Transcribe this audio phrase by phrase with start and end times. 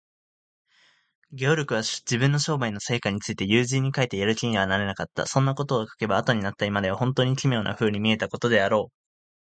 [1.31, 5.27] ゲオルクは、自分の商売の成果について友人に書いてやる気にはなれなかった。
[5.27, 8.93] そんなことを書けば、あとになった今では、ほんとうに奇妙なふうに見えたことであろう。